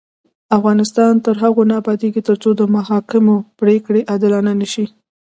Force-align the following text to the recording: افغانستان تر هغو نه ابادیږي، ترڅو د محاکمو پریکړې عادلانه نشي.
افغانستان 0.57 1.13
تر 1.25 1.35
هغو 1.43 1.61
نه 1.69 1.73
ابادیږي، 1.81 2.21
ترڅو 2.29 2.49
د 2.55 2.61
محاکمو 2.75 3.35
پریکړې 3.59 4.01
عادلانه 4.11 4.51
نشي. 4.61 4.85